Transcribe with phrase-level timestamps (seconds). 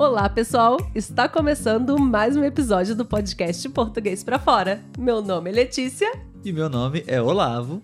[0.00, 0.78] Olá, pessoal!
[0.94, 4.82] Está começando mais um episódio do podcast Português para Fora.
[4.98, 6.10] Meu nome é Letícia.
[6.42, 7.82] E meu nome é Olavo.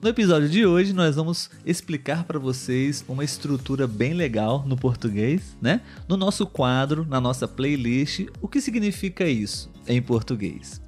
[0.00, 5.54] No episódio de hoje, nós vamos explicar para vocês uma estrutura bem legal no português,
[5.60, 5.82] né?
[6.08, 10.80] No nosso quadro, na nossa playlist, o que significa isso em português.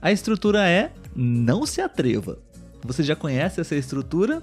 [0.00, 2.38] A estrutura é não se atreva.
[2.84, 4.40] Você já conhece essa estrutura?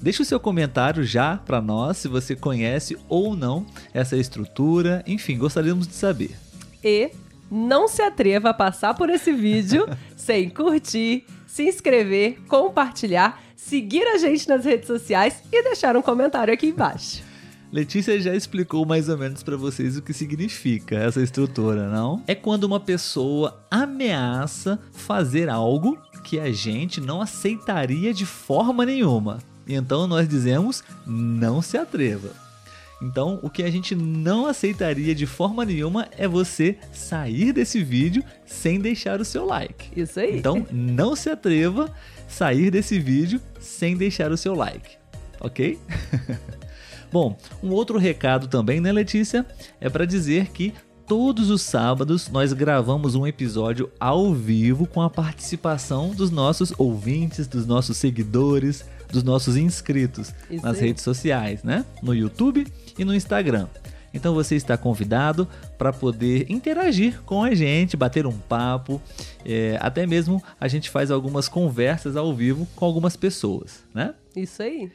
[0.00, 5.02] Deixe o seu comentário já para nós se você conhece ou não essa estrutura.
[5.06, 6.36] Enfim, gostaríamos de saber.
[6.82, 7.10] E
[7.50, 14.18] não se atreva a passar por esse vídeo sem curtir, se inscrever, compartilhar, seguir a
[14.18, 17.22] gente nas redes sociais e deixar um comentário aqui embaixo.
[17.72, 22.22] Letícia já explicou mais ou menos para vocês o que significa essa estrutura, não?
[22.24, 29.38] É quando uma pessoa ameaça fazer algo que a gente não aceitaria de forma nenhuma.
[29.66, 32.30] Então nós dizemos não se atreva.
[33.02, 38.24] Então, o que a gente não aceitaria de forma nenhuma é você sair desse vídeo
[38.46, 40.00] sem deixar o seu like.
[40.00, 40.38] Isso aí.
[40.38, 44.96] Então, não se atreva a sair desse vídeo sem deixar o seu like.
[45.40, 45.78] OK?
[47.12, 49.44] Bom, um outro recado também, né, Letícia?
[49.80, 50.72] É para dizer que
[51.06, 57.46] todos os sábados nós gravamos um episódio ao vivo com a participação dos nossos ouvintes,
[57.46, 60.88] dos nossos seguidores, dos nossos inscritos Isso nas aí.
[60.88, 61.84] redes sociais, né?
[62.02, 62.66] No YouTube
[62.98, 63.68] e no Instagram.
[64.12, 69.02] Então você está convidado para poder interagir com a gente, bater um papo,
[69.44, 74.14] é, até mesmo a gente faz algumas conversas ao vivo com algumas pessoas, né?
[74.36, 74.90] Isso aí.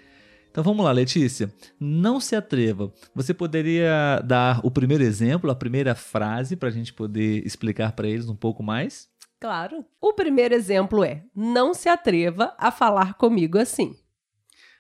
[0.52, 1.54] Então vamos lá, Letícia.
[1.80, 2.92] Não se atreva.
[3.14, 8.08] Você poderia dar o primeiro exemplo, a primeira frase, para a gente poder explicar para
[8.08, 9.08] eles um pouco mais?
[9.40, 9.86] Claro.
[10.02, 13.96] O primeiro exemplo é: não se atreva a falar comigo assim.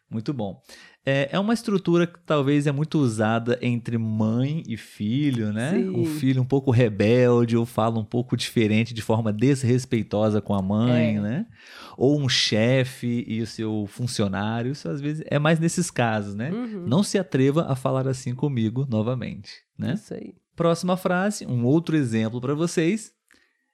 [0.09, 0.61] Muito bom.
[1.11, 5.71] É, é uma estrutura que talvez é muito usada entre mãe e filho, né?
[5.71, 5.89] Sim.
[5.99, 10.61] O filho um pouco rebelde ou fala um pouco diferente, de forma desrespeitosa com a
[10.61, 11.19] mãe, é.
[11.19, 11.45] né?
[11.97, 14.71] Ou um chefe e o seu funcionário.
[14.71, 16.51] Isso às vezes é mais nesses casos, né?
[16.51, 16.85] Uhum.
[16.85, 19.95] Não se atreva a falar assim comigo novamente, né?
[19.95, 20.35] Isso aí.
[20.55, 23.11] Próxima frase, um outro exemplo para vocês.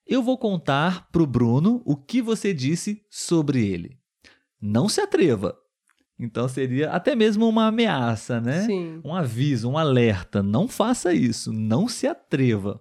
[0.08, 3.98] Eu vou contar pro Bruno o que você disse sobre ele.
[4.62, 5.54] Não se atreva
[6.20, 8.62] então seria até mesmo uma ameaça, né?
[8.62, 9.02] Sim.
[9.04, 10.42] Um aviso, um alerta.
[10.42, 12.80] Não faça isso, não se atreva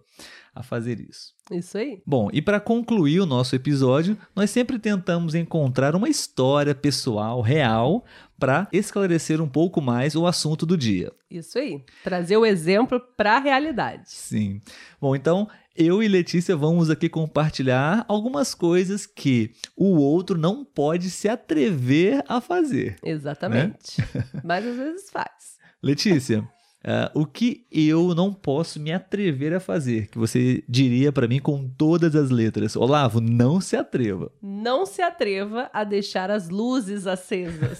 [0.54, 1.34] a fazer isso.
[1.50, 2.00] Isso aí.
[2.06, 8.04] Bom, e para concluir o nosso episódio, nós sempre tentamos encontrar uma história pessoal real
[8.38, 11.12] para esclarecer um pouco mais o assunto do dia.
[11.30, 11.82] Isso aí.
[12.02, 14.04] Trazer o exemplo para a realidade.
[14.06, 14.60] Sim.
[15.00, 21.10] Bom, então eu e Letícia vamos aqui compartilhar algumas coisas que o outro não pode
[21.10, 22.96] se atrever a fazer.
[23.02, 24.00] Exatamente.
[24.00, 24.24] Né?
[24.44, 25.58] Mas às vezes faz.
[25.82, 26.48] Letícia,
[26.84, 30.08] uh, o que eu não posso me atrever a fazer?
[30.08, 32.76] Que você diria para mim com todas as letras.
[32.76, 34.30] Olavo, não se atreva.
[34.42, 37.78] Não se atreva a deixar as luzes acesas.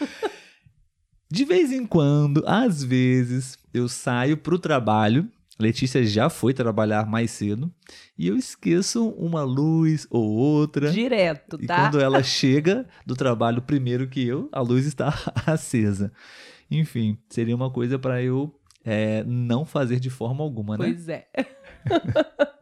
[1.32, 5.30] De vez em quando, às vezes, eu saio para o trabalho
[5.60, 7.70] Letícia já foi trabalhar mais cedo
[8.16, 10.90] e eu esqueço uma luz ou outra.
[10.90, 11.62] Direto, tá?
[11.62, 15.14] E quando ela chega do trabalho primeiro que eu, a luz está
[15.46, 16.10] acesa.
[16.70, 18.54] Enfim, seria uma coisa para eu
[18.84, 20.84] é, não fazer de forma alguma, né?
[20.84, 21.26] Pois é.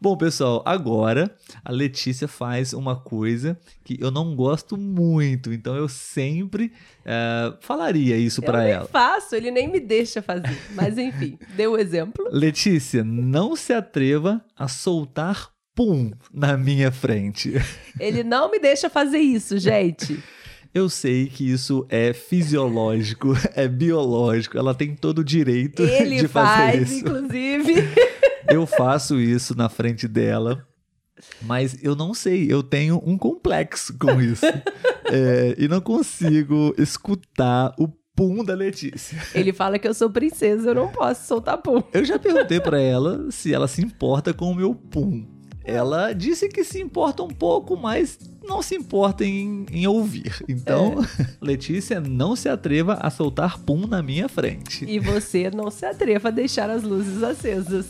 [0.00, 1.30] Bom, pessoal, agora
[1.62, 8.16] a Letícia faz uma coisa que eu não gosto muito, então eu sempre uh, falaria
[8.16, 8.84] isso para ela.
[8.84, 12.26] Eu faço, ele nem me deixa fazer, mas enfim, dê o exemplo.
[12.30, 17.52] Letícia, não se atreva a soltar pum na minha frente.
[17.98, 20.18] Ele não me deixa fazer isso, gente.
[20.72, 26.28] Eu sei que isso é fisiológico, é biológico, ela tem todo o direito ele de
[26.28, 26.94] fazer isso.
[26.94, 27.74] Ele faz, inclusive.
[28.48, 30.66] Eu faço isso na frente dela.
[31.42, 34.44] Mas eu não sei, eu tenho um complexo com isso.
[35.04, 39.18] é, e não consigo escutar o pum da Letícia.
[39.34, 41.82] Ele fala que eu sou princesa, eu não posso soltar pum.
[41.92, 45.26] Eu já perguntei para ela se ela se importa com o meu pum.
[45.64, 50.42] Ela disse que se importa um pouco, mas não se importa em, em ouvir.
[50.48, 51.26] Então, é.
[51.40, 54.84] Letícia, não se atreva a soltar pum na minha frente.
[54.84, 57.86] E você não se atreva a deixar as luzes acesas.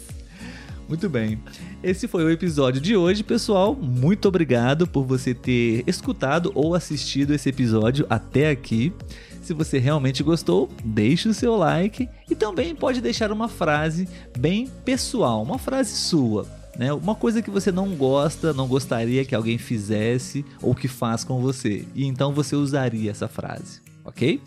[0.90, 1.40] Muito bem.
[1.84, 3.76] Esse foi o episódio de hoje, pessoal.
[3.76, 8.92] Muito obrigado por você ter escutado ou assistido esse episódio até aqui.
[9.40, 14.68] Se você realmente gostou, deixe o seu like e também pode deixar uma frase bem
[14.84, 16.59] pessoal, uma frase sua.
[16.78, 16.92] Né?
[16.92, 21.40] Uma coisa que você não gosta, não gostaria que alguém fizesse ou que faz com
[21.40, 21.86] você.
[21.94, 24.40] E então você usaria essa frase, ok?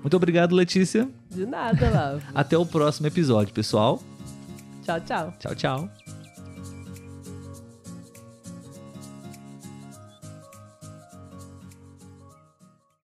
[0.00, 1.08] Muito obrigado, Letícia.
[1.30, 2.22] De nada, Lavo.
[2.34, 4.02] Até o próximo episódio, pessoal.
[4.84, 5.34] tchau, tchau.
[5.38, 6.07] Tchau, tchau.